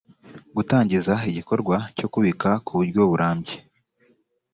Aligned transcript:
gutangiza 0.55 1.13
igikorwa 1.29 1.75
cyo 1.97 2.07
kubika 2.13 2.49
ku 2.65 2.71
buryo 2.77 3.01
burambye 3.09 3.55